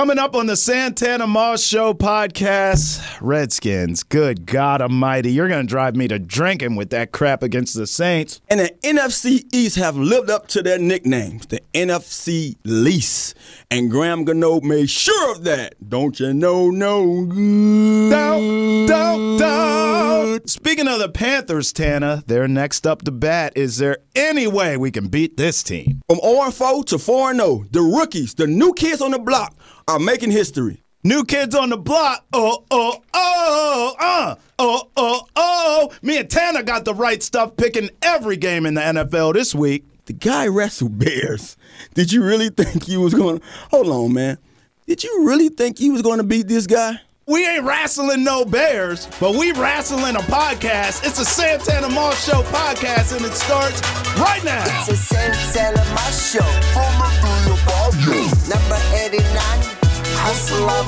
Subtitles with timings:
[0.00, 4.02] Coming up on the Santana Moss Show podcast, Redskins.
[4.02, 7.86] Good God Almighty, you're going to drive me to drinking with that crap against the
[7.86, 8.40] Saints.
[8.48, 13.34] And the NFC East have lived up to their nicknames, the NFC Least.
[13.70, 15.74] And Graham Gano made sure of that.
[15.86, 18.10] Don't you know, no good.
[18.10, 20.48] Don't, don't, don't.
[20.48, 23.52] Speaking of the Panthers, Tana, they're next up to bat.
[23.54, 26.00] Is there any way we can beat this team?
[26.08, 29.54] From 0 4 to 4 0, the rookies, the new kids on the block,
[29.90, 30.82] are making history.
[31.02, 32.24] New kids on the block.
[32.32, 35.92] Oh, oh, oh, uh, oh, oh, oh.
[36.02, 39.84] Me and Tanner got the right stuff picking every game in the NFL this week.
[40.04, 41.56] The guy wrestled bears.
[41.94, 43.46] Did you really think he was going to.
[43.70, 44.38] Hold on, man.
[44.86, 47.00] Did you really think he was going to beat this guy?
[47.26, 51.06] We ain't wrestling no bears, but we wrestling a podcast.
[51.06, 53.80] It's a Santana Moss Show podcast, and it starts
[54.18, 54.64] right now.
[54.80, 57.09] It's a Santana Moss Show.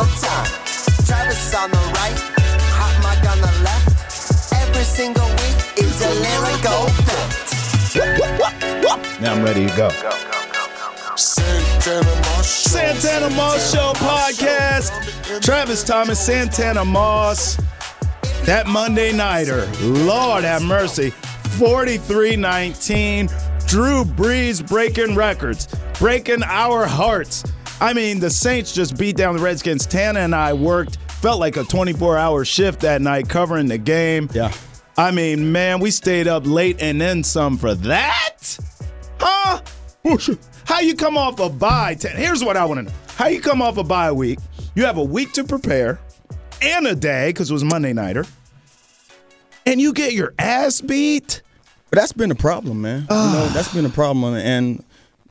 [0.00, 0.46] All time.
[1.04, 2.16] Travis on the right,
[2.72, 4.52] hot mic on the left.
[4.54, 7.52] Every single week, it's a lyrical fact.
[9.20, 9.90] Now I'm ready to go.
[9.90, 11.16] go, go.
[11.16, 12.70] Santana Moss Show.
[12.70, 15.42] Santana Moss Show podcast.
[15.42, 17.58] Travis Thomas, Santana Moss.
[18.44, 19.66] That Monday Nighter.
[19.82, 21.10] Lord have mercy.
[21.58, 23.28] 43 19.
[23.66, 27.44] Drew Brees breaking records, breaking our hearts.
[27.82, 29.86] I mean, the Saints just beat down the Redskins.
[29.86, 34.28] Tana and I worked, felt like a 24 hour shift that night covering the game.
[34.32, 34.52] Yeah.
[34.96, 38.56] I mean, man, we stayed up late and then some for that?
[39.18, 39.62] Huh?
[40.64, 41.96] How you come off a bye?
[41.96, 42.98] Ten- Here's what I want to know.
[43.16, 44.38] How you come off a bye week?
[44.76, 45.98] You have a week to prepare
[46.62, 48.24] and a day because it was Monday nighter,
[49.66, 51.42] and you get your ass beat.
[51.90, 53.00] But that's been a problem, man.
[53.00, 53.50] you know, ah.
[53.52, 54.34] that's been a problem.
[54.34, 54.84] And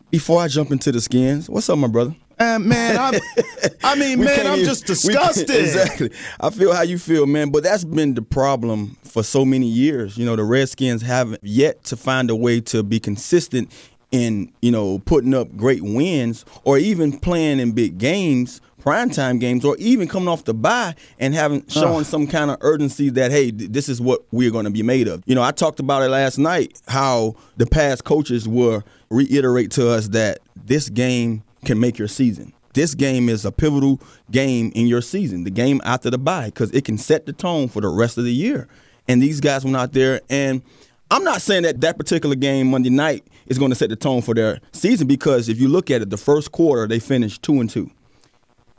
[0.10, 2.14] before I jump into the skins, what's up, my brother?
[2.42, 3.22] Uh, man, I'm,
[3.84, 5.50] I mean, man, I'm just disgusted.
[5.52, 6.10] exactly.
[6.40, 7.52] I feel how you feel, man.
[7.52, 10.18] But that's been the problem for so many years.
[10.18, 13.72] You know, the Redskins haven't yet to find a way to be consistent
[14.12, 19.64] in, you know, putting up great wins or even playing in big games, primetime games,
[19.64, 23.52] or even coming off the bye and having showing some kind of urgency that, hey,
[23.52, 25.22] th- this is what we're going to be made of.
[25.28, 29.90] You know, I talked about it last night, how the past coaches will reiterate to
[29.92, 32.54] us that this game can make your season.
[32.74, 34.00] This game is a pivotal
[34.32, 37.68] game in your season, the game after the bye, because it can set the tone
[37.68, 38.68] for the rest of the year.
[39.08, 40.62] And these guys went out there, and
[41.10, 44.22] I'm not saying that that particular game Monday night is going to set the tone
[44.22, 47.60] for their season, because if you look at it, the first quarter they finished two
[47.60, 47.92] and two.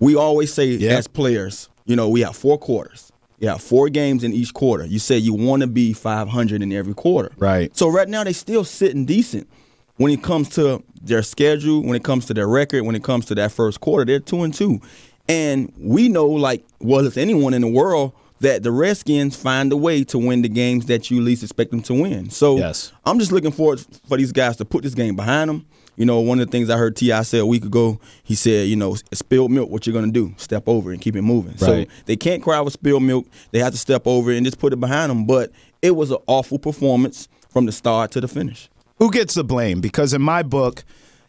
[0.00, 0.98] We always say Yep.
[0.98, 3.12] as players, you know, we have four quarters.
[3.40, 4.86] You have four games in each quarter.
[4.86, 7.32] You say you want to be 500 in every quarter.
[7.38, 7.76] Right.
[7.76, 9.48] So right now they still sitting decent.
[9.96, 13.26] When it comes to their schedule, when it comes to their record, when it comes
[13.26, 14.80] to that first quarter, they're two and two.
[15.28, 19.76] And we know, like, well, if anyone in the world, that the Redskins find a
[19.76, 22.28] way to win the games that you least expect them to win.
[22.30, 22.92] So Yes.
[23.06, 25.64] I'm just looking forward for these guys to put this game behind them.
[25.96, 28.66] You know, one of the things I heard Ti say a week ago, he said,
[28.66, 29.70] you know, spilled milk.
[29.70, 30.34] What you're gonna do?
[30.38, 31.52] Step over and keep it moving.
[31.52, 31.88] Right.
[31.88, 33.26] So they can't cry with spilled milk.
[33.52, 35.24] They have to step over and just put it behind them.
[35.26, 35.52] But
[35.82, 38.70] it was an awful performance from the start to the finish.
[39.02, 39.80] Who gets the blame?
[39.80, 40.84] Because in my book,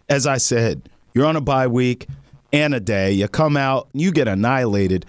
[0.07, 2.05] as I said, you're on a bye week
[2.51, 3.13] and a day.
[3.13, 5.07] You come out, you get annihilated.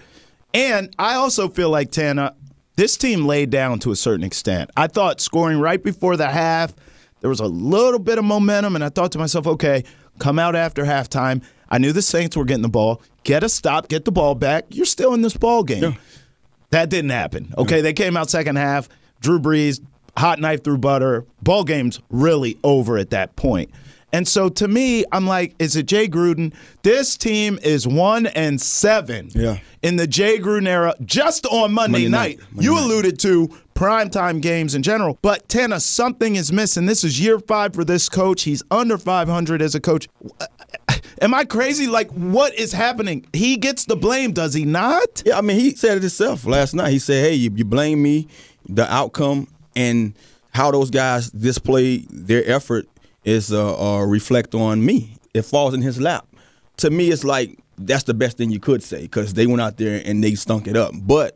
[0.51, 2.33] And I also feel like, Tana,
[2.75, 4.71] this team laid down to a certain extent.
[4.75, 6.73] I thought scoring right before the half,
[7.21, 9.83] there was a little bit of momentum, and I thought to myself, okay,
[10.17, 11.43] come out after halftime.
[11.69, 12.99] I knew the Saints were getting the ball.
[13.23, 14.65] Get a stop, get the ball back.
[14.69, 15.97] You're still in this ball game.
[16.71, 17.53] That didn't happen.
[17.59, 18.89] Okay, they came out second half.
[19.21, 19.81] Drew Brees,
[20.17, 21.25] hot knife through butter.
[21.43, 23.69] Ball game's really over at that point.
[24.13, 26.53] And so to me, I'm like, is it Jay Gruden?
[26.83, 29.57] This team is one and seven Yeah.
[29.83, 32.37] in the Jay Gruden era just on Monday, Monday night.
[32.39, 32.47] night.
[32.51, 35.17] Monday you alluded to primetime games in general.
[35.21, 36.85] But Tana, something is missing.
[36.85, 38.43] This is year five for this coach.
[38.43, 40.07] He's under 500 as a coach.
[40.39, 40.45] Uh,
[41.21, 41.87] am I crazy?
[41.87, 43.25] Like, what is happening?
[43.33, 45.23] He gets the blame, does he not?
[45.25, 46.91] Yeah, I mean, he said it himself last night.
[46.91, 48.29] He said, "Hey, you, you blame me,
[48.69, 50.13] the outcome, and
[50.51, 52.87] how those guys display their effort
[53.23, 55.17] is uh, uh, reflect on me.
[55.33, 56.27] It falls in his lap.
[56.77, 59.77] To me, it's like that's the best thing you could say because they went out
[59.77, 60.93] there and they stunk it up.
[60.95, 61.35] But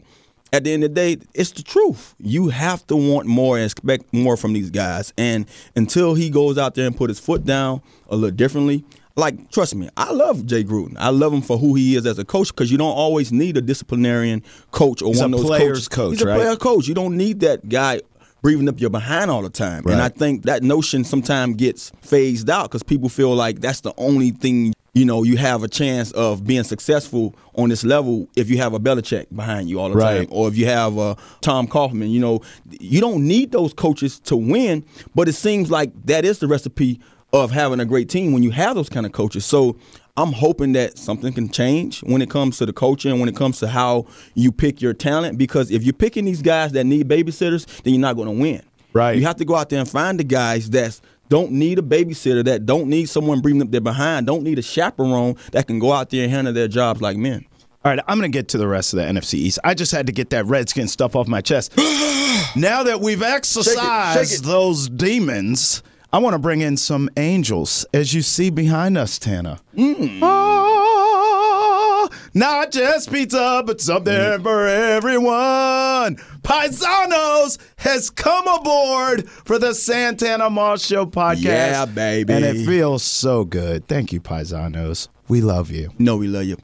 [0.54, 2.16] at the end of the day, it's the truth.
[2.18, 5.14] You have to want more and expect more from these guys.
[5.18, 5.46] And
[5.76, 8.84] until he goes out there and put his foot down a little differently,
[9.16, 10.96] like trust me, I love Jay Gruden.
[10.98, 13.58] I love him for who he is as a coach because you don't always need
[13.58, 15.88] a disciplinarian coach or He's one of those player's coaches.
[15.90, 16.36] coach, He's a right?
[16.38, 16.88] player coach.
[16.88, 18.02] You don't need that guy
[18.42, 19.84] breathing up your behind all the time.
[19.84, 19.94] Right.
[19.94, 23.94] And I think that notion sometimes gets phased out because people feel like that's the
[23.98, 28.50] only thing you know you have a chance of being successful on this level if
[28.50, 30.28] you have a Belichick behind you all the Right.
[30.28, 32.10] time, or if you have uh, Tom Coughlin.
[32.10, 32.42] You know,
[32.80, 34.84] you don't need those coaches to win,
[35.14, 37.00] but it seems like that is the recipe
[37.32, 39.46] of having a great team when you have those kind of coaches.
[39.46, 39.78] So.
[40.20, 43.60] I'm hoping that something can change when it comes to the coaching, when it comes
[43.60, 44.06] to how
[44.36, 45.38] you pick your talent.
[45.38, 48.62] Because if you're picking these guys that need babysitters, then you're not going to win.
[48.92, 49.18] Right.
[49.18, 51.00] You have to go out there and find the guys that
[51.30, 54.62] don't need a babysitter, that don't need someone breathing up their behind, don't need a
[54.62, 57.46] chaperone that can go out there and handle their jobs like men.
[57.86, 59.60] All right, I'm going to get to the rest of the NFC East.
[59.64, 61.78] I just had to get that Redskin stuff off my chest.
[62.58, 64.44] now that we've exorcised it.
[64.44, 69.60] those demons, I want to bring in some angels, as you see behind us, Tana.
[69.78, 70.20] Mm.
[70.24, 74.42] Ah, not just pizza, but something Mm.
[74.42, 76.16] for everyone.
[76.42, 81.44] Paisanos has come aboard for the Santana Moss Show podcast.
[81.44, 82.34] Yeah, baby.
[82.34, 83.88] And it feels so good.
[83.88, 85.10] Thank you, Paisanos.
[85.28, 85.92] We love you.
[86.00, 86.58] No, we love you.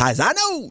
[0.00, 0.70] Paisano!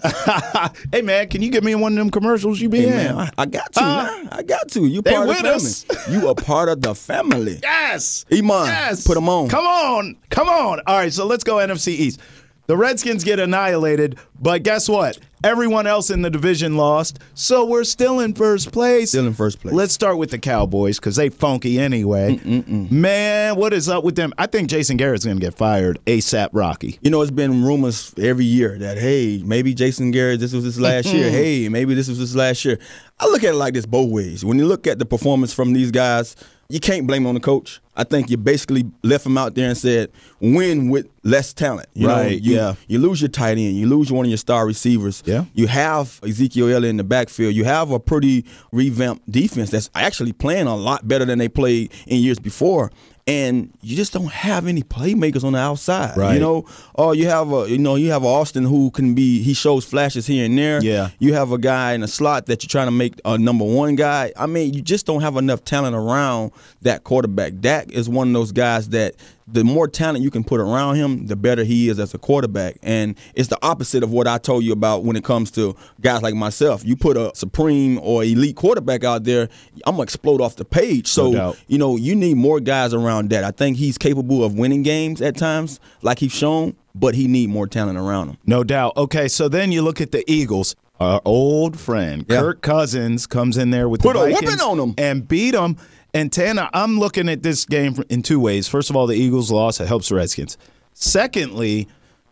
[0.91, 3.15] hey man, can you get me in one of them commercials you be hey, in?
[3.15, 4.03] man, I, I got to, Huh?
[4.17, 4.29] man.
[4.31, 4.87] I got to.
[4.87, 6.11] You They part of the family.
[6.19, 7.59] You a part of the family.
[7.61, 8.25] yes.
[8.31, 9.05] Iman, Yes.
[9.05, 9.47] Put them on.
[9.49, 10.17] Come on.
[10.31, 10.79] Come on.
[10.87, 12.19] All right, so let's go NFC East.
[12.69, 15.17] The Redskins get annihilated, but guess what?
[15.43, 19.09] Everyone else in the division lost, so we're still in first place.
[19.09, 19.73] Still in first place.
[19.73, 22.35] Let's start with the Cowboys because they funky anyway.
[22.35, 22.91] Mm, mm, mm.
[22.91, 24.33] Man, what is up with them?
[24.37, 26.99] I think Jason Garrett's going to get fired ASAP Rocky.
[27.01, 30.79] You know, it's been rumors every year that hey, maybe Jason Garrett, this was his
[30.79, 31.31] last year.
[31.31, 32.77] Hey, maybe this was his last year.
[33.19, 34.45] I look at it like this both ways.
[34.45, 36.35] When you look at the performance from these guys,
[36.69, 37.81] you can't blame it on the coach.
[37.99, 40.09] I think you basically left him out there and said,
[40.39, 41.89] win with less talent.
[41.93, 42.75] You know, Right, you, yeah.
[42.87, 45.21] you lose your tight end, you lose one of your star receivers.
[45.25, 45.43] Yeah.
[45.53, 47.53] You have Ezekiel Elliott in the backfield.
[47.53, 51.91] You have a pretty revamped defense that's actually playing a lot better than they played
[52.07, 52.89] in years before.
[53.27, 56.17] And you just don't have any playmakers on the outside.
[56.17, 56.33] Right.
[56.33, 59.53] You know, oh, you have a you know you have Austin who can be he
[59.53, 60.81] shows flashes here and there.
[60.83, 61.09] Yeah.
[61.19, 63.95] You have a guy in a slot that you're trying to make a number one
[63.95, 64.33] guy.
[64.35, 67.59] I mean, you just don't have enough talent around that quarterback.
[67.59, 69.15] Dak is one of those guys that
[69.47, 72.77] the more talent you can put around him, the better he is as a quarterback.
[72.83, 76.21] And it's the opposite of what I told you about when it comes to guys
[76.21, 76.85] like myself.
[76.85, 79.49] You put a supreme or elite quarterback out there,
[79.85, 81.07] I'm gonna explode off the page.
[81.07, 81.57] So doubt.
[81.67, 83.43] you know, you need more guys around that.
[83.43, 87.49] I think he's capable of winning games at times, like he's shown, but he need
[87.49, 88.37] more talent around him.
[88.45, 88.95] No doubt.
[88.97, 90.75] Okay, so then you look at the Eagles.
[90.99, 92.41] Our old friend Yeah.
[92.41, 94.93] Kirk Cousins comes in there with Put the a Vikings whooping on 'em.
[94.97, 95.77] and beat them.
[96.13, 98.67] And Tana, I'm looking at this game in two ways.
[98.67, 100.57] First of all, the Eagles loss it helps the Redskins.
[100.93, 101.87] Secondly,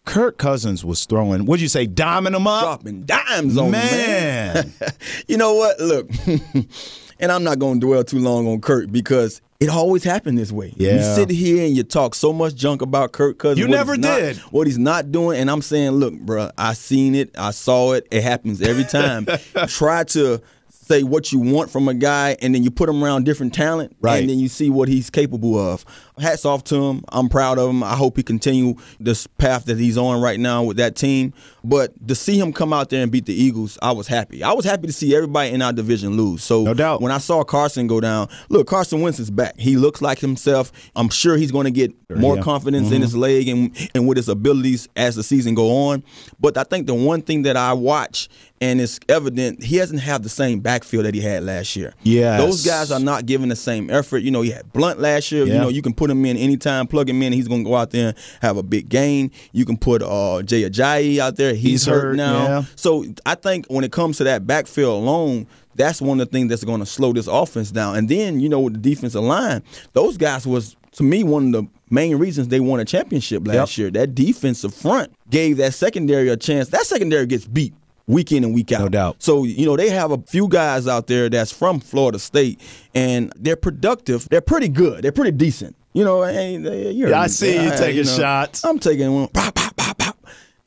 [0.06, 1.46] Kirk Cousins was throwing.
[1.46, 1.86] What'd you say?
[1.88, 4.74] Diming them up, Dropping dimes on man.
[4.80, 4.92] man.
[5.28, 5.80] you know what?
[5.80, 6.10] Look,
[7.20, 10.52] and I'm not going to dwell too long on Kurt because it always happened this
[10.52, 10.74] way.
[10.78, 10.96] Yeah.
[10.96, 13.60] You sit here and you talk so much junk about Kirk Cousins.
[13.60, 14.38] You never he's not- did.
[14.52, 18.08] what he's not doing, and I'm saying, look, bro, I seen it, I saw it.
[18.12, 19.28] It happens every time.
[19.68, 20.42] Try to
[20.88, 23.96] say what you want from a guy, and then you put him around different talent,
[24.02, 24.20] Right.
[24.22, 25.86] and then you see what he's capable of.
[26.20, 27.04] Hats off to him.
[27.10, 27.84] I'm proud of him.
[27.84, 31.34] I hope he continue this path that he's on right now with that team.
[31.64, 34.42] But to see him come out there and beat the Eagles, I was happy.
[34.44, 36.44] I was happy to see everybody in our division lose.
[36.44, 37.02] So No doubt.
[37.02, 39.60] when I saw Carson go down, look, Carson Wentz is back.
[39.60, 40.72] He looks like himself.
[40.96, 42.42] I'm sure he's going to get more yeah.
[42.42, 43.02] confidence in mm-hmm.
[43.02, 46.04] his leg and and with his abilities as the season go on.
[46.40, 48.30] But I think the one thing that I watch
[48.62, 51.94] and it's evident he hasn't had the same backfield that he had last year.
[52.04, 52.38] Yeah.
[52.38, 54.20] those guys are not giving the same effort.
[54.20, 55.46] You know, he had Blount last year.
[55.46, 55.54] Yeah.
[55.54, 57.76] You know, you can put him in anytime, plug him in, he's going to go
[57.76, 59.32] out there and have a big game.
[59.52, 61.54] You can put uh, Jay Ajayi out there.
[61.54, 62.44] He's, He's hurt, hurt, now.
[62.44, 62.64] yeah.
[62.76, 66.50] So I think when it comes to that backfield alone, that's one of the things
[66.50, 67.96] that's going to slow this offense down.
[67.98, 69.62] And then you know with the defensive line,
[69.94, 73.78] those guys was to me one of the main reasons they won a championship last
[73.78, 73.78] Yep.
[73.78, 73.92] year.
[73.92, 76.70] That defensive front gave that secondary a chance.
[76.70, 77.74] That secondary gets beat
[78.08, 78.82] week in and week out.
[78.82, 79.18] No doubt.
[79.20, 82.60] So you know they have a few guys out there that's from Florida State,
[82.96, 84.28] and they're productive.
[84.30, 85.04] They're pretty good.
[85.04, 85.76] They're pretty decent.
[85.98, 88.64] You know, hey, they, you Yeah, I see you taking shots.
[88.64, 89.30] I'm taking one.
[89.30, 90.16] Pop, pop, pop, pop.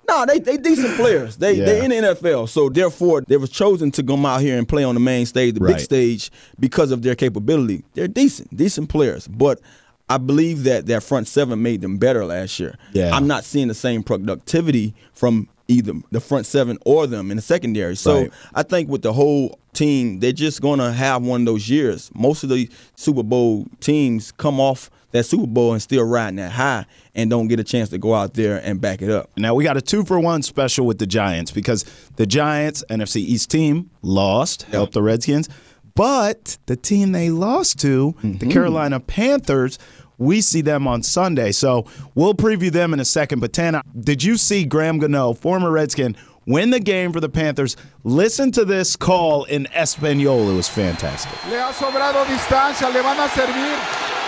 [0.09, 1.37] No, they they decent players.
[1.37, 1.67] They Yeah.
[1.67, 2.49] they in the NFL.
[2.49, 5.55] So therefore, they were chosen to come out here and play on the main stage,
[5.55, 5.77] the Right.
[5.77, 7.85] big stage, because of their capability.
[7.95, 9.29] They're decent, decent players.
[9.29, 9.61] But
[10.09, 12.75] I believe that that front seven made them better last year.
[12.93, 13.15] Yeah.
[13.17, 17.43] I'm not seeing the same productivity from either the front seven or them in the
[17.43, 17.95] secondary.
[17.95, 18.33] So Right.
[18.53, 22.11] I think with the whole team, they're just gonna have one of those years.
[22.15, 26.53] Most of the Super Bowl teams come off that Super Bowl and still riding that
[26.53, 29.31] high and don't get a chance to go out there and back it up.
[29.37, 31.85] Now we got a two for one special with the Giants because
[32.17, 35.49] the Giants NFC East team lost, helped the Redskins,
[35.95, 38.51] But the team they lost to, the mm-hmm.
[38.51, 39.79] Carolina Panthers,
[40.19, 41.51] we see them on Sunday.
[41.51, 43.41] So we'll preview them in a second.
[43.41, 46.17] But Tana, did you see Graham Gano, former Redskin,
[46.51, 47.77] win the game for the Panthers?
[48.05, 50.51] Listen to this call in Espanol.
[50.51, 51.33] It was fantastic.
[51.51, 53.77] Le ha sobrado distancia, le van a servir.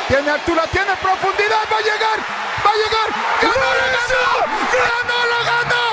[0.09, 2.19] Tiene altura, tiene profundidad, va a llegar,
[2.65, 3.09] va a llegar.
[3.43, 4.25] ¡Ganó, lo ganó!
[4.73, 5.73] ¡Ganó, lo ganó!
[5.73, 5.92] ¡Ganó,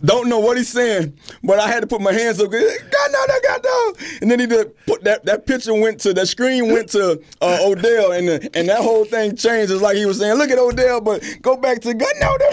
[0.02, 2.50] Don't know what he's saying, but I had to put my hands up.
[2.50, 3.94] God no, that God no.
[4.22, 7.58] And then he did put that that picture went to that screen went to uh,
[7.62, 9.72] Odell, and the, and that whole thing changed.
[9.72, 12.36] It's like he was saying, "Look at Odell," but go back to God no.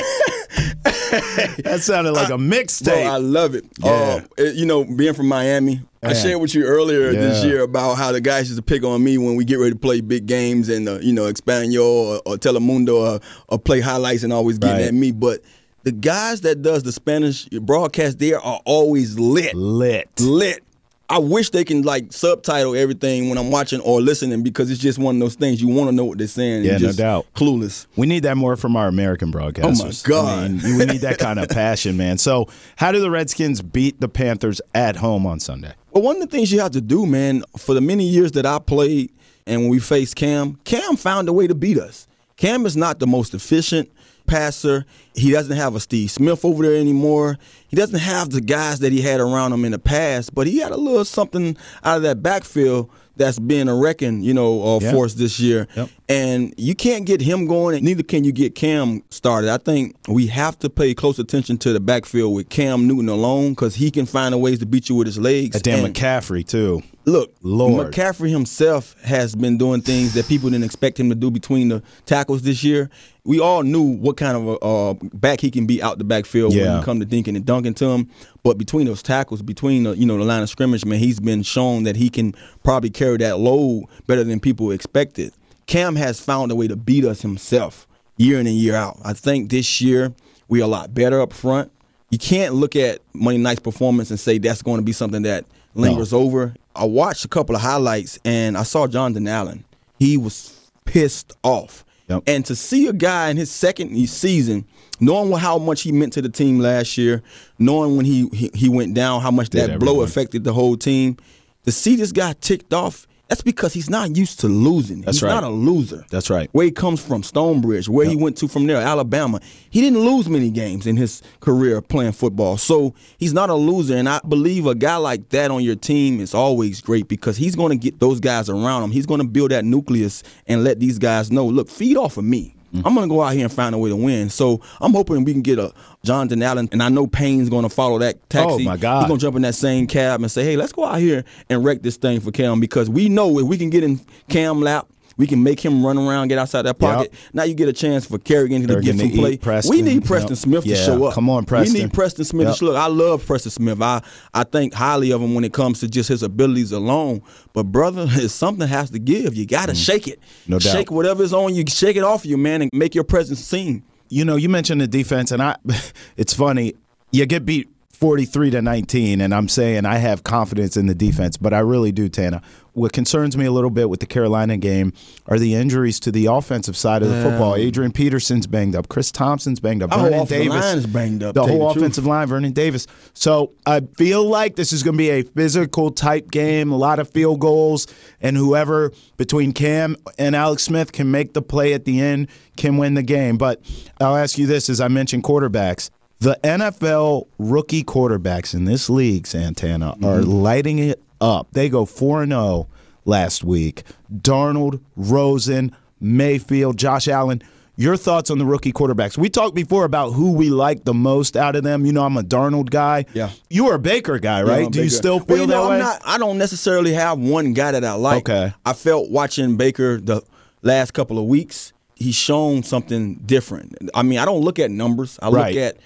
[1.64, 3.06] That sounded like a mixtape.
[3.06, 3.66] I love it.
[3.80, 3.90] Yeah.
[3.92, 7.96] Uh, it- You know, being from Miami, I shared with you earlier this year about
[7.96, 10.26] how the guys used to pick on me when we get ready to play big
[10.28, 14.58] games and uh, you know Espanol or, or Telemundo or, or play highlights and always
[14.60, 14.86] getting Right.
[14.88, 15.12] at me.
[15.12, 15.42] But
[15.86, 20.10] the guys that does the Spanish broadcast there are always lit, Lit.
[20.20, 20.62] lit.
[21.08, 24.98] I wish they can like subtitle everything when I'm watching or listening because it's just
[24.98, 26.66] one of those things you want to know what they're saying.
[26.68, 27.28] and Yeah, no doubt.
[27.36, 27.86] Clueless.
[27.96, 30.04] We need that more from our American broadcasters.
[30.10, 30.44] Oh, my God.
[30.46, 32.18] I mean, we need that kind of passion, man.
[32.18, 35.74] So, how do the Redskins beat the Panthers at home on Sunday?
[35.92, 38.48] Well, one of the things you have to do, man, for the many years that
[38.48, 39.12] I played
[39.46, 42.08] and when we faced Cam, Cam found a way to beat us.
[42.36, 43.92] Cam is not the most efficient
[44.26, 44.86] passer.
[45.16, 47.38] He doesn't have a Steve Smith over there anymore.
[47.68, 50.60] He doesn't have the guys that he had around him in the past, but he
[50.60, 54.80] had a little something out of that backfield that's been a wrecking, you know, uh,
[54.82, 54.92] Yeah.
[54.92, 55.70] force this year.
[55.78, 55.90] Yep.
[56.10, 59.50] And you can't get him going, and neither can you get Cam started.
[59.50, 63.52] I think we have to pay close attention to the backfield with Cam Newton alone
[63.52, 65.62] because he can find a ways to beat you with his legs.
[65.62, 66.84] Damn And- McCaffrey, too.
[67.06, 67.94] Look, Lord.
[67.94, 71.84] McCaffrey himself has been doing things that people didn't expect him to do between the
[72.06, 72.90] tackles this year.
[73.26, 76.54] We all knew what kind of a uh, back he can be out the backfield
[76.54, 78.10] when you come to dinking and dunking to him.
[78.44, 81.42] But between those tackles, between the you know the line of scrimmage, man, he's been
[81.44, 85.34] shown that he can probably carry that load better than people expected.
[85.66, 89.00] Cam has found a way to beat us himself year in and year out.
[89.04, 90.14] I think this year
[90.48, 91.72] we're a lot better up front.
[92.12, 95.46] You can't look at Monday night's performance and say that's going to be something that
[95.74, 96.54] lingers over.
[96.76, 99.66] I watched a couple of highlights and I saw Jonathan Allen.
[99.98, 101.84] He was pissed off.
[102.08, 102.24] Yep.
[102.28, 104.66] And to see a guy in his second season,
[105.00, 107.24] knowing how much he meant to the team last year,
[107.58, 110.78] knowing when he he, he went down, how much Did that blow affected the whole
[110.78, 111.18] team,
[111.64, 115.02] to see this guy ticked off, that's because he's not used to losing.
[115.02, 115.34] That's he's right.
[115.34, 116.06] not a loser.
[116.10, 116.50] That's right.
[116.52, 119.40] Where he comes from, Stonebridge, where he went to from there, Alabama.
[119.70, 122.58] He didn't lose many games in his career playing football.
[122.58, 123.96] So he's not a loser.
[123.96, 127.56] And I believe a guy like that on your team is always great because he's
[127.56, 128.92] going to get those guys around him.
[128.92, 132.24] He's going to build that nucleus and let these guys know, look, feed off of
[132.24, 132.55] me.
[132.84, 134.30] I'm going to go out here and find a way to win.
[134.30, 137.70] So I'm hoping we can get a Jonathan Allen, and I know Payne's going to
[137.70, 138.64] follow that oh, taxi.
[138.64, 139.02] Oh, my God.
[139.02, 141.24] He's going to jump in that same cab and say, hey, let's go out here
[141.50, 144.62] and wreck this thing for Cam because we know if we can get in Cam
[144.62, 147.10] lap, we can make him run around, get outside that pocket.
[147.12, 147.22] Yep.
[147.34, 149.38] Now you get a chance for Kerrigan to get some to play.
[149.38, 150.38] Preston, we need Preston yep.
[150.40, 151.14] Smith to Yeah, show up.
[151.14, 151.74] come on, Preston.
[151.74, 152.58] We need Preston Smith Yep.
[152.58, 152.76] to look.
[152.78, 153.82] I love Preston Smith.
[153.82, 154.02] I
[154.34, 157.22] I think highly of him when it comes to just his abilities alone.
[157.54, 159.36] But brother, something has to give.
[159.36, 160.20] You got to shake it.
[160.20, 160.50] Mm.
[160.50, 160.72] No doubt.
[160.74, 161.64] Shake whatever's on you.
[161.68, 163.84] Shake it off you, man, and make your presence seen.
[164.10, 165.56] you know, you mentioned the defense, and I,
[166.18, 166.74] it's funny.
[167.12, 171.38] You get beat 43 to 19, and I'm saying I have confidence in the defense,
[171.38, 172.42] but I really do, Tana.
[172.74, 174.92] What concerns me a little bit with the Carolina game
[175.28, 177.56] are the injuries to the offensive side of the football.
[177.56, 178.90] Adrian Peterson's banged up.
[178.90, 179.92] Chris Thompson's banged up.
[179.94, 180.50] Vernon Davis.
[180.50, 181.78] line is banged up, The whole the truth.
[181.84, 182.86] offensive line, Vernon Davis.
[183.14, 187.00] So I feel like this is going to be a physical type game, a lot
[187.00, 187.88] of field goals,
[188.20, 192.76] and whoever between Cam and Alex Smith can make the play at the end can
[192.78, 193.38] win the game.
[193.38, 193.62] But
[194.02, 195.90] I'll ask you this as I mentioned quarterbacks.
[196.20, 200.30] The NFL rookie quarterbacks in this league, Santana, are Mm-hmm.
[200.32, 201.48] lighting it up.
[201.52, 202.68] They go 4 0
[203.06, 203.84] last week.
[204.14, 207.42] Darnold, Rosen, Mayfield, Josh Allen.
[207.78, 209.18] Your thoughts on the rookie quarterbacks?
[209.18, 211.86] We talked before about who we like the most out of them.
[211.86, 213.06] You know, I'm a Darnold guy.
[213.14, 213.32] Yeah.
[213.50, 214.64] You are a Baker guy, right?
[214.64, 215.80] Yeah, Do you still feel well, you know, that I'm way?
[215.80, 218.30] Not, I don't necessarily have one guy that I like.
[218.30, 218.54] Okay.
[218.66, 220.22] I felt watching Baker the
[220.62, 223.76] last couple of weeks, he's shown something different.
[223.94, 225.20] I mean, I don't look at numbers.
[225.22, 225.54] I Right.
[225.54, 225.78] look at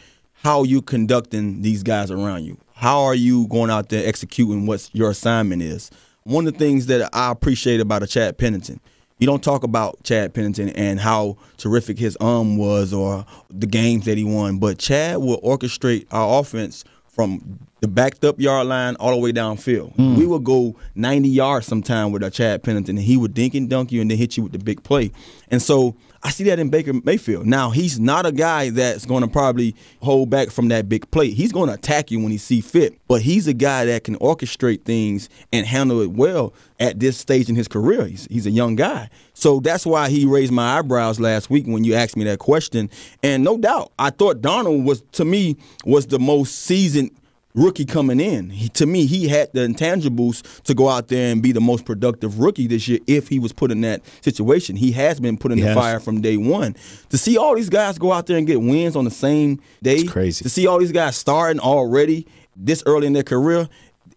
[0.43, 2.57] how you conducting these guys around you.
[2.73, 5.91] How are you going out there executing what your assignment is?
[6.23, 8.79] One of the things that I appreciate about a Chad Pennington,
[9.17, 14.05] you don't talk about Chad Pennington and how terrific his arm was or the games
[14.05, 18.95] that he won, but Chad will orchestrate our offense from the backed up yard line
[18.95, 19.93] all the way downfield.
[19.95, 20.15] Hmm.
[20.15, 23.69] We would go 90 yards sometime with a Chad Pennington, and he would dink and
[23.69, 25.11] dunk you and then hit you with the big play.
[25.51, 27.45] And so I see that in Baker Mayfield.
[27.45, 31.29] Now he's not a guy that's going to probably hold back from that big play.
[31.29, 34.17] He's going to attack you when he see fit, but he's a guy that can
[34.17, 38.05] orchestrate things and handle it well at this stage in his career.
[38.05, 41.83] He's, he's a young guy, so that's why he raised my eyebrows last week when
[41.83, 42.89] you asked me that question.
[43.23, 47.11] And no doubt, I thought Darnold was to me was the most seasoned
[47.55, 48.49] rookie coming in.
[48.51, 51.85] He, to me, he had the intangibles to go out there and be the most
[51.85, 54.75] productive rookie this year if he was put in that situation.
[54.75, 56.75] He has been put in He the fire from day one.
[57.09, 59.97] To see all these guys go out there and get wins on the same day,
[59.97, 60.43] It's crazy.
[60.43, 63.67] To see all these guys starting already this early in their career,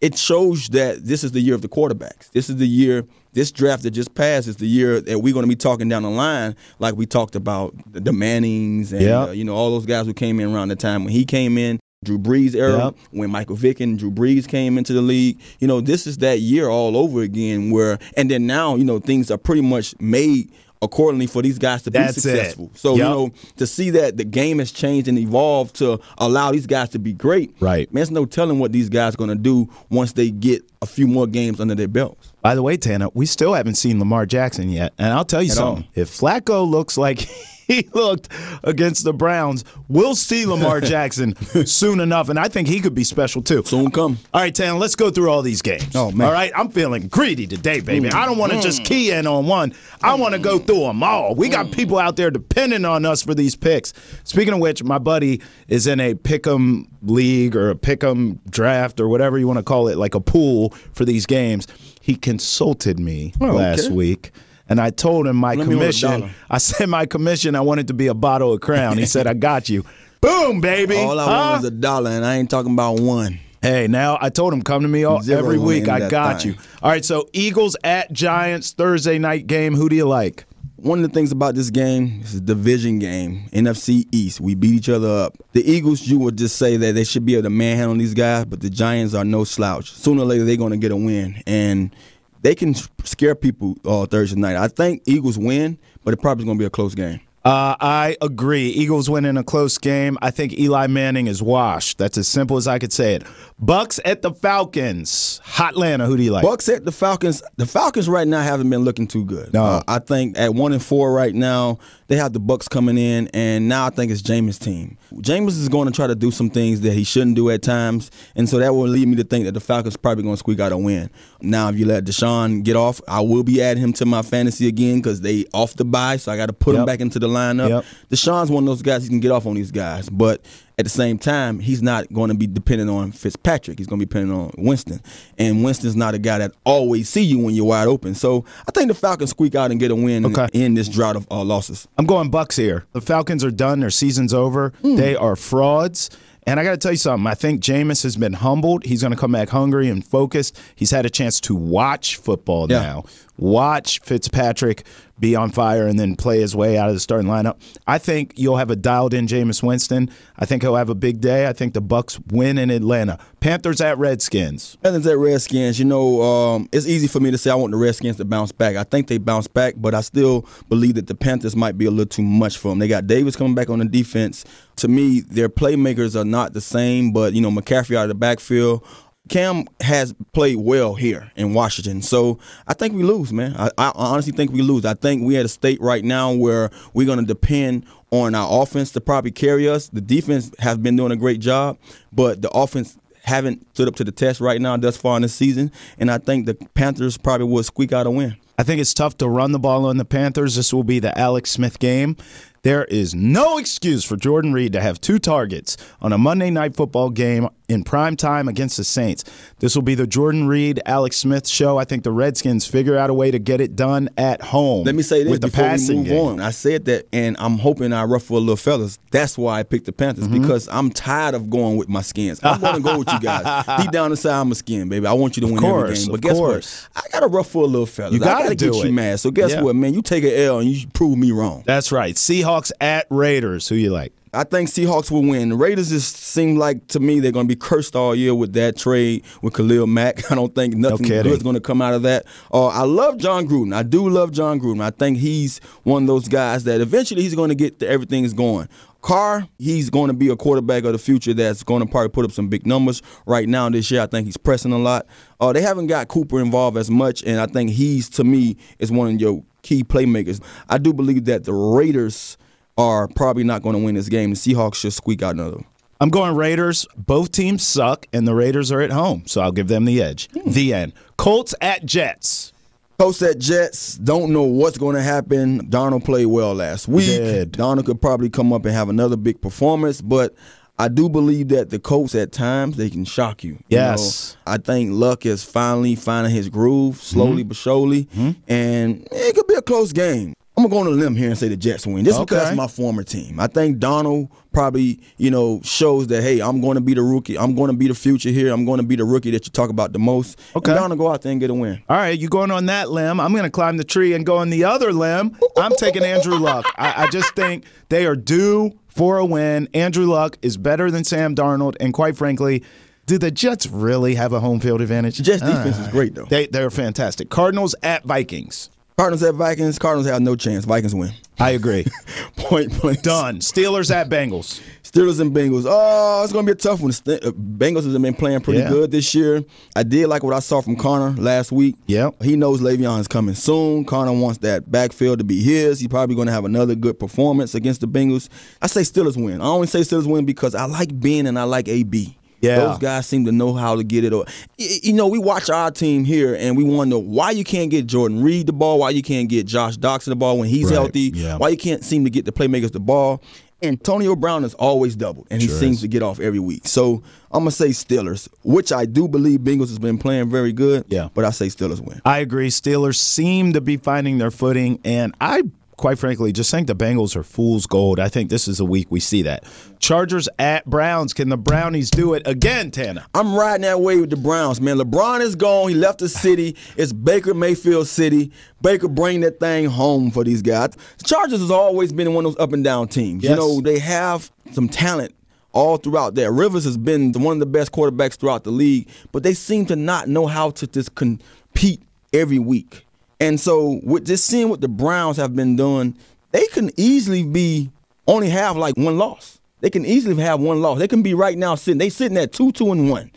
[0.00, 2.30] it shows that this is the year of the quarterbacks.
[2.32, 3.04] This is the year.
[3.34, 6.02] This draft that just passed is the year that we're going to be talking down
[6.02, 9.22] the line, like we talked about the, Mannings and Yeah.
[9.22, 11.56] uh, you know all those guys who came in around the time when he came
[11.56, 11.78] in.
[12.02, 12.94] Drew Brees era, Yep.
[13.12, 15.38] when Michael Vick and Drew Brees came into the league.
[15.60, 18.98] You know, this is that year all over again where and then now, you know,
[18.98, 22.22] things are pretty much made accordingly for these guys to be That's it.
[22.22, 22.68] successful.
[22.74, 26.66] So, you know, to see that the game has changed and evolved to allow these
[26.66, 27.54] guys to be great.
[27.60, 27.86] Right.
[27.94, 30.86] Man, there's no telling what these guys are going to do once they get a
[30.86, 32.32] few more games under their belts.
[32.42, 34.92] By the way, Tana, we still haven't seen Lamar Jackson yet.
[34.98, 35.84] And I'll tell you At something.
[35.84, 35.90] all.
[35.94, 37.28] If Flacco looks like
[37.72, 38.28] he looked
[38.62, 41.34] against the Browns, we'll see Lamar Jackson
[41.66, 42.28] soon enough.
[42.28, 43.62] And I think he could be special too.
[43.64, 44.18] Soon come.
[44.34, 45.94] All right, Tan, let's go through all these games.
[45.94, 46.26] Oh, man.
[46.26, 48.08] All right, I'm feeling greedy today, baby.
[48.08, 48.14] Mm.
[48.14, 48.86] I don't want to just mm.
[48.86, 49.74] key in on one.
[50.02, 50.66] I want to go mm.
[50.66, 51.34] through them all.
[51.34, 53.92] We got people out there depending on us for these picks.
[54.24, 59.08] Speaking of which, my buddy is in a pick'em league or a pick'em draft or
[59.08, 61.66] whatever you want to call it, like a pool for these games.
[62.00, 63.94] He consulted me Oh, last okay.
[63.94, 64.32] week.
[64.68, 66.30] And I told him my Let me hold a commission.
[66.50, 67.54] I said my commission.
[67.56, 68.96] I wanted to be a bottle of Crown.
[68.98, 69.84] He said, "I got you."
[70.20, 70.96] Boom, baby.
[70.96, 71.30] All I Huh?
[71.50, 73.38] want is a dollar, and I ain't talking about one.
[73.60, 75.88] Hey, now I told him come to me all, Zero every week.
[75.88, 76.52] I got thing.
[76.52, 76.58] you.
[76.82, 79.74] All right, so Eagles at Giants Thursday night game.
[79.74, 80.44] Who do you like?
[80.76, 84.40] One of the things about this game is a division game, NFC East.
[84.40, 85.36] We beat each other up.
[85.52, 88.46] The Eagles, you would just say that they should be able to manhandle these guys,
[88.46, 89.92] but the Giants are no slouch.
[89.92, 91.94] Sooner or later, they're going to get a win, and
[92.42, 92.74] they can
[93.04, 94.56] scare people uh, Thursday night.
[94.56, 97.20] I think Eagles win, but it probably going to be a close game.
[97.44, 98.68] Uh, I agree.
[98.68, 100.16] Eagles win in a close game.
[100.22, 101.98] I think Eli Manning is washed.
[101.98, 103.24] That's as simple as I could say it.
[103.58, 105.40] Bucks at the Falcons.
[105.42, 106.06] Hot Hotlanta.
[106.06, 106.44] Who do you like?
[106.44, 107.42] Bucks at the Falcons.
[107.56, 109.52] The Falcons right now haven't been looking too good.
[109.52, 109.64] No.
[109.64, 111.78] Uh, I think at one and four right now,
[112.12, 114.98] they have the Bucks coming in, and now I think it's Jameis' team.
[115.14, 118.10] Jameis is going to try to do some things that he shouldn't do at times,
[118.36, 120.60] and so that will lead me to think that the Falcons probably going to squeak
[120.60, 121.08] out a win.
[121.40, 124.68] Now, if you let DeSean get off, I will be adding him to my fantasy
[124.68, 127.28] again because they off the bye, so I got to put him back into the
[127.28, 127.70] lineup.
[127.70, 127.84] Yep.
[128.10, 130.44] DeSean's one of those guys he can get off on these guys, but
[130.82, 133.78] at the same time, he's not going to be dependent on Fitzpatrick.
[133.78, 135.00] He's going to be dependent on Winston,
[135.38, 138.16] and Winston's not a guy that always see you when you're wide open.
[138.16, 140.48] So I think the Falcons squeak out and get a win Okay.
[140.52, 141.86] in this drought of uh, losses.
[141.98, 142.84] I'm going Bucks here.
[142.92, 143.78] The Falcons are done.
[143.78, 144.72] Their season's over.
[144.82, 144.96] Hmm.
[144.96, 146.10] They are frauds.
[146.44, 147.24] And I got to tell you something.
[147.28, 148.84] I think Jameis has been humbled.
[148.84, 150.58] He's going to come back hungry and focused.
[150.74, 152.80] He's had a chance to watch football Yeah.
[152.82, 153.04] now.
[153.38, 154.84] Watch Fitzpatrick
[155.18, 157.60] be on fire and then play his way out of the starting lineup.
[157.86, 160.10] I think you'll have a dialed in Jameis Winston.
[160.36, 161.46] I think he'll have a big day.
[161.46, 163.18] I think the Bucks win in Atlanta.
[163.40, 164.76] Panthers at Redskins.
[164.82, 167.78] Panthers at Redskins, you know, um, it's easy for me to say I want the
[167.78, 168.76] Redskins to bounce back.
[168.76, 171.90] I think they bounce back, but I still believe that the Panthers might be a
[171.90, 172.80] little too much for them.
[172.80, 174.44] They got Davis coming back on the defense.
[174.76, 178.14] To me, their playmakers are not the same, but, you know, McCaffrey out of the
[178.14, 178.84] backfield.
[179.32, 183.56] Cam has played well here in Washington, so I think we lose, man.
[183.56, 184.84] I, I honestly think we lose.
[184.84, 188.62] I think we at a state right now where we're going to depend on our
[188.62, 189.88] offense to probably carry us.
[189.88, 191.78] The defense has been doing a great job,
[192.12, 195.30] but the offense haven't stood up to the test right now thus far in the
[195.30, 198.36] season, and I think the Panthers probably will squeak out a win.
[198.58, 200.56] I think it's tough to run the ball on the Panthers.
[200.56, 202.18] This will be the Alex Smith game.
[202.64, 206.76] There is no excuse for Jordan Reed to have two targets on a Monday night
[206.76, 209.24] football game in prime time against the Saints.
[209.58, 211.76] This will be the Jordan Reed Alex Smith show.
[211.78, 214.84] I think the Redskins figure out a way to get it done at home.
[214.84, 216.24] Let me say this with the passing move game.
[216.24, 216.40] on.
[216.40, 218.96] I said that, and I'm hoping I ruffle a little fellas.
[219.10, 220.42] That's why I picked the Panthers Mm-hmm.
[220.42, 222.38] because I'm tired of going with my skins.
[222.44, 223.64] I'm going to go with you guys.
[223.82, 225.06] Deep down inside, I'm a skin, baby.
[225.08, 226.06] I want you to win course, every game.
[226.06, 226.88] But of guess course.
[226.94, 227.04] what?
[227.06, 228.12] I got to ruffle a little fellas.
[228.14, 228.86] You I gotta gotta do get it.
[228.86, 229.18] you mad.
[229.18, 229.62] So guess Yeah.
[229.62, 229.94] what, man?
[229.94, 231.64] You take an L and you prove me wrong.
[231.66, 232.14] That's right.
[232.14, 233.68] Seahawks at Raiders.
[233.68, 234.12] Who you like?
[234.34, 235.50] I think Seahawks will win.
[235.50, 238.54] The Raiders just seem like to me they're going to be cursed all year with
[238.54, 240.30] that trade with Khalil Mack.
[240.32, 241.30] I don't think nothing kidding.
[241.30, 242.24] good's going to come out of that.
[242.52, 243.74] Uh, I love Jon Gruden.
[243.74, 244.82] I do love Jon Gruden.
[244.82, 248.32] I think he's one of those guys that eventually he's going to get to everything's
[248.32, 248.68] going.
[249.02, 252.24] Carr, he's going to be a quarterback of the future that's going to probably put
[252.24, 253.02] up some big numbers.
[253.26, 255.06] Right now, this year, I think he's pressing a lot.
[255.40, 258.92] Uh, they haven't got Cooper involved as much, and I think he's, to me, is
[258.92, 260.40] one of your key playmakers.
[260.68, 262.38] I do believe that the Raiders
[262.82, 264.30] are probably not going to win this game.
[264.30, 265.58] The Seahawks should squeak out another.
[266.00, 266.84] I'm going Raiders.
[266.96, 270.28] Both teams suck, and the Raiders are at home, so I'll give them the edge.
[270.32, 270.50] Hmm.
[270.50, 270.92] The end.
[271.16, 272.52] Colts at Jets.
[272.98, 275.68] Colts at Jets don't know what's going to happen.
[275.70, 277.06] Darnold played well last week.
[277.06, 277.52] did.
[277.52, 280.34] Darnold could probably come up and have another big performance, but
[280.78, 283.52] I do believe that the Colts at times they can shock you.
[283.52, 284.36] You Yes.
[284.46, 287.48] know, I think Luck is finally finding his groove, slowly mm-hmm.
[287.48, 288.30] but surely, mm-hmm.
[288.48, 290.34] and it could be a close game.
[290.56, 292.04] I'm gonna go on a limb here and say the Jets win.
[292.04, 293.40] Just because it's my former team.
[293.40, 297.38] I think Darnold probably, you know, shows that hey, I'm going to be the rookie.
[297.38, 298.52] I'm going to be the future here.
[298.52, 300.38] I'm going to be the rookie that you talk about the most.
[300.54, 300.72] Okay.
[300.72, 301.82] And Darnold go out there and get a win.
[301.88, 303.18] All right, you going on that limb.
[303.18, 305.38] I'm going to climb the tree and go on the other limb.
[305.56, 306.66] I'm taking Andrew Luck.
[306.76, 309.68] I, I just think they are due for a win.
[309.72, 312.62] Andrew Luck is better than Sam Darnold, and quite frankly,
[313.06, 315.16] do the Jets really have a home field advantage?
[315.22, 315.90] Jets defense is ah.
[315.90, 316.26] great though.
[316.26, 317.30] They they're fantastic.
[317.30, 318.70] Cardinals at Vikings.
[318.98, 319.78] Cardinals at Vikings.
[319.78, 320.64] Cardinals have no chance.
[320.64, 321.12] Vikings win.
[321.38, 321.86] I agree.
[322.36, 323.02] Point blank.
[323.02, 323.38] Done.
[323.38, 324.60] Steelers at Bengals.
[324.84, 325.64] Steelers and Bengals.
[325.66, 326.92] Oh, it's gonna be a tough one.
[326.92, 328.68] St- uh, Bengals have been playing pretty Yeah.
[328.68, 329.42] good this year.
[329.74, 331.76] I did like what I saw from Conner last week.
[331.86, 332.10] Yeah.
[332.22, 333.86] He knows Le'Veon is coming soon.
[333.86, 335.80] Conner wants that backfield to be his.
[335.80, 338.28] He's probably going to have another good performance against the Bengals.
[338.60, 339.40] I say Steelers win.
[339.40, 342.16] I only say Steelers win because I like Ben and I like AB.
[342.42, 342.56] Yeah.
[342.58, 344.12] Those guys seem to know how to get it.
[344.12, 344.26] Or,
[344.58, 348.22] you know, we watch our team here and we wonder why you can't get Jordan
[348.22, 351.12] Reed the ball, why you can't get Josh Doctson the ball when he's Right, healthy,
[351.14, 351.36] yeah.
[351.38, 353.22] why you can't seem to get the playmakers the ball.
[353.64, 355.82] Antonio Brown is always doubled, and he Sure seems is.
[355.82, 356.66] to get off every week.
[356.66, 357.00] So
[357.30, 360.84] I'm gonna say Steelers, which I do believe Bengals has been playing very good.
[360.88, 361.10] Yeah.
[361.14, 362.00] but I say Steelers win.
[362.04, 362.48] I agree.
[362.48, 365.44] Steelers seem to be finding their footing, and I,
[365.82, 367.98] quite frankly, just think the Bengals are fool's gold.
[367.98, 369.42] I think this is a week we see that.
[369.80, 371.12] Chargers at Browns.
[371.12, 373.04] Can the Brownies do it again, Tana?
[373.14, 374.76] I'm riding that way with the Browns, man.
[374.76, 375.68] LeBron is gone.
[375.70, 376.56] He left the city.
[376.76, 378.30] It's Baker Mayfield City.
[378.62, 380.76] Baker bring that thing home for these guys.
[380.98, 383.24] The Chargers has always been one of those up and down teams.
[383.24, 385.12] You know, they have some talent
[385.50, 386.30] all throughout there.
[386.30, 389.74] Rivers has been one of the best quarterbacks throughout the league, but they seem to
[389.74, 392.86] not know how to just compete every week.
[393.22, 395.96] And so, with just seeing what the Browns have been doing,
[396.32, 397.70] they can easily be
[398.08, 399.38] only have like one loss.
[399.60, 400.80] They can easily have one loss.
[400.80, 401.78] They can be right now sitting.
[401.78, 403.12] They sitting at two, two, and one.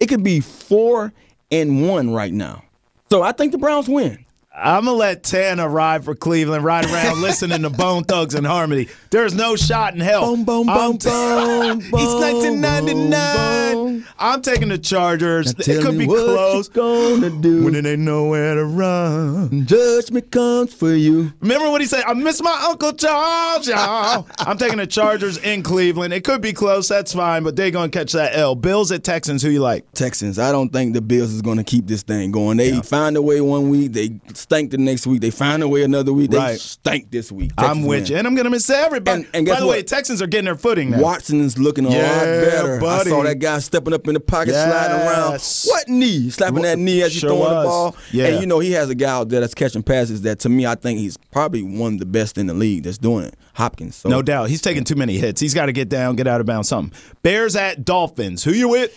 [0.00, 1.12] It could be four
[1.52, 2.64] and one right now.
[3.10, 4.23] So I think the Browns win.
[4.56, 8.86] I'm gonna let Tana ride for Cleveland, ride around listening to Bone Thugs and Harmony.
[9.10, 10.26] There's no shot in hell.
[10.26, 10.98] Boom, boom, I'm boom,
[11.78, 13.74] boom, It's 1999.
[13.74, 14.06] boom.
[14.18, 15.56] I'm taking the Chargers.
[15.66, 16.68] Now it could be what close.
[16.68, 19.66] gonna do When it ain't nowhere to run.
[19.66, 21.32] Judgment comes for you.
[21.40, 22.04] Remember what he said?
[22.06, 24.26] I miss my Uncle Charles, y'all.
[24.38, 26.14] I'm taking the Chargers in Cleveland.
[26.14, 26.86] It could be close.
[26.88, 28.54] That's fine, but they're going to catch that L.
[28.54, 29.42] Bills at Texans.
[29.42, 29.90] Who you like?
[29.94, 30.38] Texans.
[30.38, 32.56] I don't think the Bills is going to keep this thing going.
[32.56, 34.10] They find a way one week, they
[34.44, 35.20] stank the next week.
[35.20, 36.60] They find a way another week, they Right.
[36.60, 37.50] stank this week.
[37.58, 38.06] I'm with win.
[38.06, 38.16] you.
[38.18, 39.22] And I'm going to miss everybody.
[39.22, 39.82] And- and By the way.
[39.82, 41.00] Texans are getting their footing now.
[41.00, 42.80] Watson is looking a Yeah, lot better.
[42.80, 43.10] buddy.
[43.10, 45.40] I saw that guy stepping up in the pocket, sliding around.
[45.66, 46.30] What knee?
[46.30, 47.96] Slapping that knee as you Sure throwing the ball.
[48.12, 48.26] Yeah.
[48.26, 50.66] And you know he has a guy out there that's catching passes that to me
[50.66, 53.34] I think he's probably one of the best in the league that's doing it.
[53.54, 53.96] Hopkins.
[53.96, 54.50] So No doubt.
[54.50, 55.40] He's taking too many hits.
[55.40, 56.92] He's got to get down, get out of bounds, something.
[57.22, 58.44] Bears at Dolphins.
[58.44, 58.90] Who you with?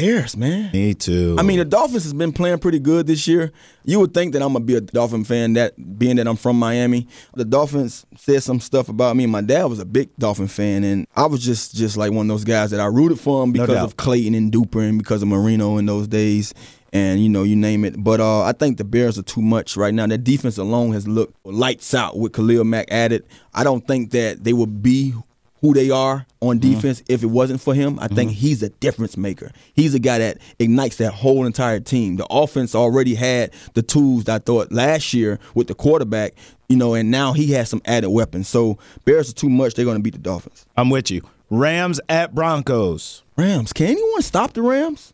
[0.00, 0.70] Bears, man.
[0.72, 1.36] Me too.
[1.38, 3.52] I mean, the Dolphins has been playing pretty good this year.
[3.84, 6.58] You would think that I'm gonna be a Dolphin fan, that being that I'm from
[6.58, 7.06] Miami.
[7.34, 9.26] The Dolphins said some stuff about me.
[9.26, 12.34] My dad was a big Dolphin fan, and I was just just like one of
[12.34, 13.84] those guys that I rooted for him because doubt.
[13.84, 16.54] of Clayton and Duper and because of Marino in those days.
[16.92, 18.02] And you know, you name it.
[18.02, 20.06] But uh, I think the Bears are too much right now.
[20.06, 23.24] Their defense alone has looked lights out with Khalil Mack added.
[23.54, 25.14] I don't think that they will be
[25.60, 26.72] who they are on Mm-hmm.
[26.74, 27.98] defense if it wasn't for him.
[28.00, 29.50] I think he's a difference maker.
[29.74, 32.16] He's a guy that ignites that whole entire team.
[32.16, 36.34] The offense already had the tools I thought last year with the quarterback,
[36.68, 38.48] you know, and now he has some added weapons.
[38.48, 39.74] So Bears are too much.
[39.74, 40.64] They're going to beat the Dolphins.
[40.76, 41.22] I'm with you.
[41.50, 43.22] Rams at Broncos.
[43.36, 43.72] Rams.
[43.72, 45.12] Can anyone stop the Rams?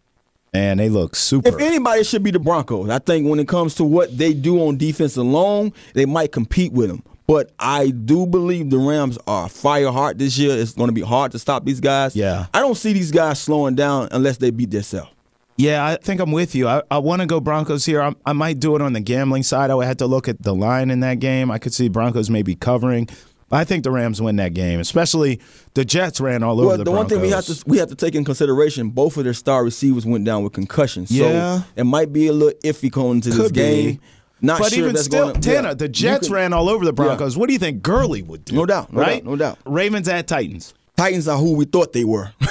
[0.52, 1.48] Man, they look super.
[1.48, 2.88] If anybody it should be the Broncos.
[2.88, 6.72] I think when it comes to what they do on defense alone, they might compete
[6.72, 7.02] with them.
[7.26, 10.56] But I do believe the Rams are fire hard this year.
[10.56, 12.14] It's going to be hard to stop these guys.
[12.14, 12.46] Yeah.
[12.54, 15.10] I don't see these guys slowing down unless they beat themselves.
[15.58, 16.68] Yeah, I think I'm with you.
[16.68, 18.02] I, I want to go Broncos here.
[18.02, 19.70] I, I might do it on the gambling side.
[19.70, 21.50] I would have to look at the line in that game.
[21.50, 23.08] I could see Broncos maybe covering,
[23.50, 25.40] I think the Rams win that game, especially
[25.74, 27.88] the Jets ran all over Well, the the one thing we have to we have
[27.88, 31.10] to take in consideration, both of their star receivers went down with concussions.
[31.10, 31.58] Yeah.
[31.58, 34.00] So it might be a little iffy going into this be.
[34.40, 37.36] Not but sure even still, going Tana, the Jets ran all over the Broncos.
[37.36, 38.54] What do you think Gurley would do?
[38.54, 39.24] No doubt, no right?
[39.24, 39.58] doubt, no doubt.
[39.64, 40.74] Ravens at Titans.
[40.96, 42.32] Titans are who we thought they were.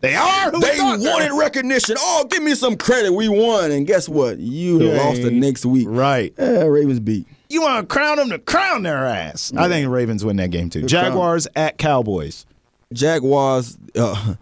[0.00, 0.50] They are.
[0.50, 1.96] Who they wanted recognition.
[1.98, 3.12] Oh, give me some credit.
[3.12, 3.70] We won.
[3.70, 4.38] And guess what?
[4.38, 5.02] You Yeah.
[5.02, 5.86] lost the next week.
[5.88, 6.32] Right.
[6.38, 7.26] Yeah, Ravens beat.
[7.48, 9.52] You want to crown them to crown their ass.
[9.56, 10.82] I think Ravens win that game too.
[10.82, 12.44] Jaguars at Cowboys.
[12.92, 13.78] Jaguars.
[13.98, 14.34] Uh,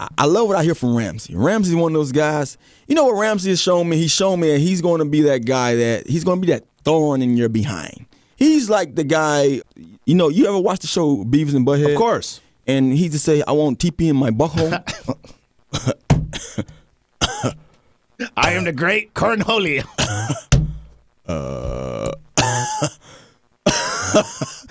[0.00, 1.34] I, I love what I hear from Ramsey.
[1.34, 2.58] Ramsey's one of those guys.
[2.86, 3.96] You know what Ramsey has shown me?
[3.96, 6.52] He's shown me that he's going to be that guy that he's going to be
[6.52, 8.06] that thorn in your behind.
[8.36, 9.60] He's like the guy.
[10.04, 11.92] You know, you ever watch the show Beavis and Butthead?
[11.92, 12.40] Of course.
[12.66, 14.72] And he just say, "I want TP in my butthole."
[18.36, 19.84] I am the great Cornholio.
[21.24, 22.10] Uh,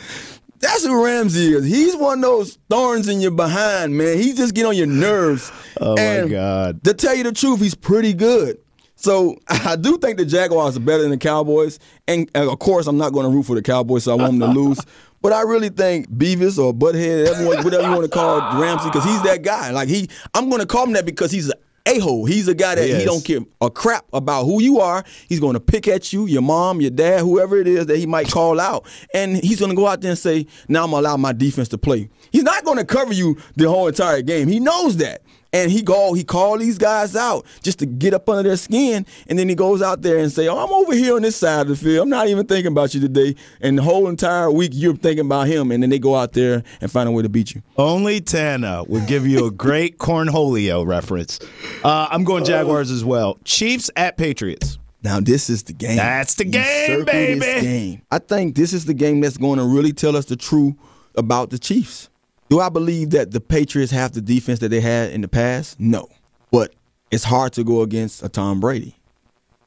[0.62, 1.66] That's who Ramsey is.
[1.66, 4.18] He's one of those thorns in your behind, man.
[4.18, 5.52] He just get on your nerves.
[5.84, 6.84] Oh, my God.
[6.84, 8.60] To tell you the truth, he's pretty good.
[8.96, 12.86] So I do think the Jaguars are better than the Cowboys, and uh, of course
[12.86, 14.80] I'm not going to root for the Cowboys, so I want them to lose.
[15.24, 19.04] But I really think Beavis or Butthead, everyone, whatever you want to call Ramsey, because
[19.04, 19.72] he's that guy.
[19.72, 21.54] Like he, I'm going to call him that because he's an
[21.86, 22.26] a-hole.
[22.26, 25.04] He's a guy that He he, don't care a crap about who you are.
[25.28, 28.06] He's going to pick at you, your mom, your dad, whoever it is that he
[28.06, 31.02] might call out, and he's going to go out there and say, "Now I'm gonna
[31.02, 34.48] allow my defense to play." He's not going to cover you the whole entire game.
[34.48, 35.22] He knows that.
[35.54, 39.06] And he go, he call these guys out just to get up under their skin,
[39.28, 41.62] and then he goes out there and say, "Oh, I'm over here on this side
[41.62, 42.04] of the field.
[42.04, 45.48] I'm not even thinking about you today." And the whole entire week you're thinking about
[45.48, 47.62] him, and then they go out there and find a way to beat you.
[47.78, 51.40] Only Tana would give you a great Cornholio reference.
[51.84, 53.38] Uh, I'm going Jaguars as well.
[53.44, 54.78] Chiefs at Patriots.
[55.04, 55.98] Now this is the game.
[55.98, 57.40] That's the You game, baby.
[57.42, 58.02] game.
[58.12, 60.76] I think this is the game that's going to really tell us the truth
[61.16, 62.08] about the Chiefs.
[62.52, 65.80] Do I believe that the Patriots have the defense that they had in the past?
[65.80, 66.10] No.
[66.52, 66.74] But
[67.10, 68.94] it's hard to go against a Tom Brady.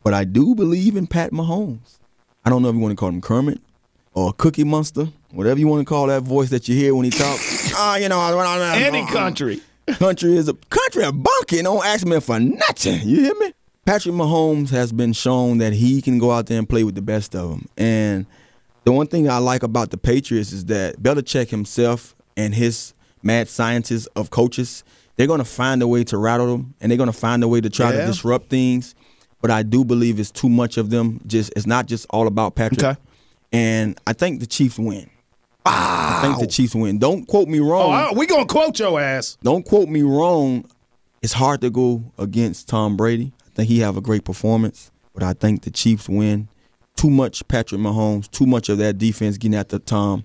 [0.03, 1.97] But I do believe in Pat Mahomes.
[2.44, 3.59] I don't know if you want to call him Kermit
[4.12, 7.11] or Cookie Monster, whatever you want to call that voice that you hear when he
[7.11, 7.73] talks.
[7.77, 8.20] Ah, you know,
[8.75, 9.62] Any country.
[9.99, 11.62] country is a country a bunky.
[11.62, 13.01] Don't ask me for nothing.
[13.09, 13.55] You hear me?
[13.87, 17.03] Patrick Mahomes has been shown that he can go out there and play with the
[17.03, 17.66] best of them.
[17.79, 18.27] And
[18.85, 23.49] the one thing I like about the Patriots is that Belichick himself and his mad
[23.49, 24.85] scientists of coaches,
[25.16, 27.49] they're going to find a way to rattle them, and they're going to find a
[27.49, 28.01] way to try Yeah.
[28.03, 28.94] to disrupt things.
[29.40, 31.20] But I do believe it's too much of them.
[31.27, 32.83] Just it's not just all about Patrick.
[32.83, 33.01] Okay.
[33.53, 35.09] And I think the Chiefs win.
[35.66, 36.99] I think the Chiefs win.
[36.99, 37.90] Don't quote me wrong.
[37.90, 39.37] Oh, I- we gonna quote your ass.
[39.42, 40.64] don't quote me wrong.
[41.23, 43.33] It's hard to go against Tom Brady.
[43.47, 46.49] I think he have a great performance, but I think the Chiefs win.
[46.97, 50.25] Too much Patrick Mahomes, too much of that defense getting after Tom.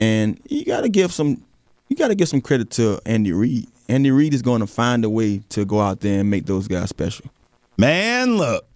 [0.00, 1.42] And you got to give some,
[1.88, 3.68] you got to give some credit to Andy Reid.
[3.88, 6.66] Andy Reid is going to find a way to go out there and make those
[6.68, 7.26] guys special.
[7.78, 8.66] Man, look,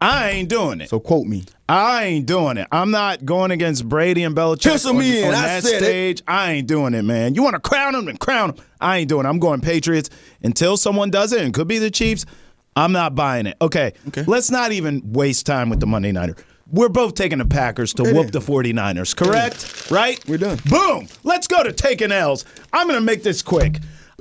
[0.00, 0.88] I ain't doing it.
[0.88, 1.44] So quote me.
[1.68, 2.66] I ain't doing it.
[2.72, 5.26] I'm not going against Brady and Belichick Pencil on, me in.
[5.26, 5.84] on that said it.
[5.84, 6.22] stage.
[6.26, 7.34] I ain't doing it, man.
[7.34, 8.64] You want to crown them and crown them.
[8.80, 9.28] I ain't doing it.
[9.28, 10.10] I'm going Patriots
[10.42, 12.26] until someone does it, and could be the Chiefs.
[12.74, 13.56] I'm not buying it.
[13.60, 14.24] Okay, Okay.
[14.26, 16.34] let's not even waste time with the Monday Nighter.
[16.72, 18.40] We're both taking the Packers to Okay, whoop then.
[18.42, 19.90] the 49ers, correct?
[19.90, 20.22] Right?
[20.28, 20.58] We're done.
[20.66, 21.08] Boom.
[21.24, 22.44] Let's go to taking L's.
[22.72, 23.78] I'm going to make this quick.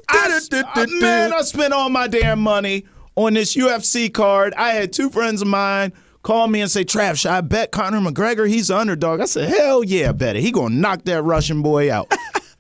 [0.09, 2.85] I, uh, man, I spent all my damn money
[3.15, 4.53] on this UFC card.
[4.55, 7.99] I had two friends of mine call me and say, Trav, should I bet Conor
[7.99, 8.47] McGregor?
[8.49, 9.21] He's the underdog.
[9.21, 10.41] I said, hell yeah, bet it.
[10.41, 12.12] He going to knock that Russian boy out.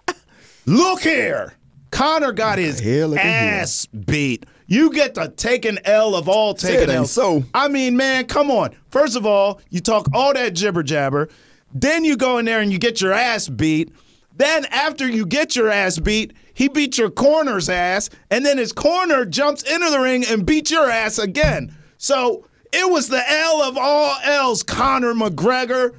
[0.65, 1.53] Look here.
[1.91, 3.27] Conor got his hell, look here.
[3.31, 4.45] ass beat.
[4.69, 7.11] You get the taking L of all taking L's.
[7.11, 7.43] so.
[7.55, 8.75] I mean, man, come on.
[8.91, 11.27] First of all, you talk all that jibber jabber.
[11.73, 13.91] Then you go in there and you get your ass beat.
[14.37, 18.71] Then after you get your ass beat, he beat your corner's ass, and then his
[18.71, 21.75] corner jumps into the ring and beats your ass again.
[21.97, 25.95] So it was the L of all L's, Conor McGregor.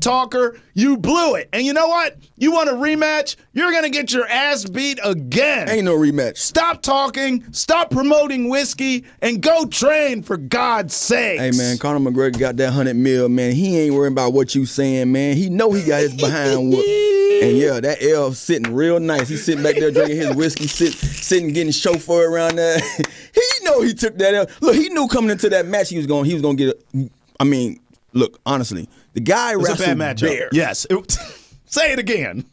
[0.00, 1.48] Talker, you blew it.
[1.52, 2.16] And you know what?
[2.36, 3.36] You want a rematch?
[3.52, 5.68] You're going to get your ass beat again.
[5.68, 6.38] Ain't no rematch.
[6.38, 11.40] Stop talking, stop promoting whiskey, and go train for God's sake.
[11.40, 13.52] Hey man, Conor McGregor got that hundred mil, man.
[13.52, 15.36] He ain't worrying about what you saying, man.
[15.36, 16.88] He know he got his behind whooped.
[17.40, 19.26] And yeah, that L sitting real nice.
[19.26, 22.78] He's sitting back there drinking his whiskey, sit, sitting getting chauffeur around there.
[23.34, 24.46] he know he took that L.
[24.60, 27.08] Look, he knew coming into that match he was going he was gonna get a
[27.40, 27.80] I mean,
[28.12, 30.28] look, honestly, the guy It was a wrestled bad matchup.
[30.28, 30.50] bears.
[30.52, 30.86] Yes.
[30.90, 31.18] It-
[31.66, 32.44] say it again.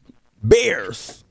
[0.43, 1.23] bears.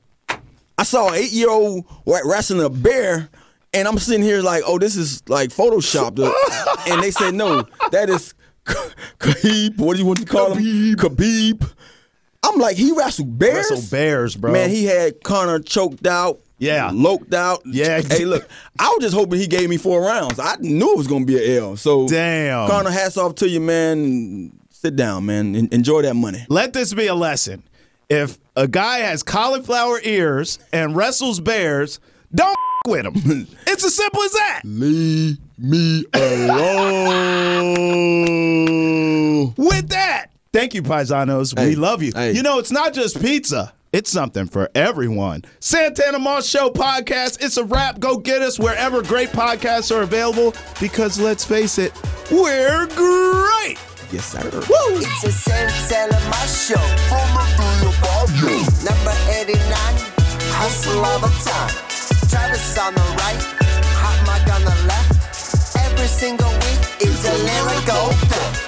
[0.77, 3.29] I saw an eight year old wrestling a bear,
[3.73, 6.19] and I'm sitting here like, oh, this is like photoshopped.
[6.91, 8.33] and they said, no, that is
[9.19, 10.95] Khabib, what do you want to call him?
[10.95, 11.67] Khabib.
[12.43, 13.69] I'm like, he wrestled bears.
[13.71, 14.51] Wrestle Bears, bro.
[14.53, 16.39] Man, he had Conor choked out.
[16.59, 16.91] Yeah.
[16.93, 17.61] Loked out.
[17.65, 18.01] Yeah.
[18.01, 18.47] Hey, look,
[18.79, 20.39] I was just hoping he gave me four rounds.
[20.39, 21.75] I knew it was going to be an L.
[21.77, 22.67] So, Damn.
[22.69, 24.51] Conor, hats off to you, man.
[24.79, 25.55] Sit down, man.
[25.55, 26.45] En- enjoy that money.
[26.49, 27.63] Let this be a lesson.
[28.09, 31.99] If a guy has cauliflower ears and wrestles bears,
[32.33, 32.55] don't
[32.87, 33.47] with him.
[33.67, 34.61] It's as simple as that.
[34.65, 36.05] Leave me
[37.77, 39.53] alone.
[39.57, 41.57] With that, thank you, Paisanos.
[41.57, 42.11] Hey, we love you.
[42.15, 42.33] hey.
[42.33, 43.73] You know, it's not just pizza.
[43.93, 45.43] It's something for everyone.
[45.59, 47.43] Santana Moss Show podcast.
[47.43, 47.99] It's a wrap.
[47.99, 51.93] Go get us wherever great podcasts are available because let's face it,
[52.29, 53.77] we're great.
[54.11, 54.49] Yes, sir.
[54.51, 54.99] Woo!
[54.99, 56.81] It's a Santana my show.
[58.83, 59.57] Number 89,
[60.59, 61.73] hustle all the time.
[62.29, 63.41] Travis on the right,
[63.99, 64.19] hot
[64.53, 65.75] on the left.
[65.77, 68.66] Every single week, a lyrical.